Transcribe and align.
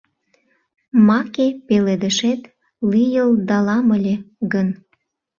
Маке 1.07 1.47
пеледышет 1.67 2.41
лийылдалам 2.91 3.87
ыле 3.97 4.15
гын 4.51 4.67